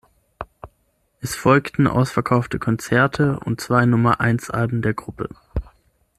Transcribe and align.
Es 1.19 1.35
folgten 1.35 1.85
ausverkaufte 1.85 2.57
Konzerte 2.57 3.39
und 3.41 3.61
zwei 3.61 3.85
Nummer-eins-Alben 3.85 4.81
der 4.81 4.95
Gruppe. 4.95 5.29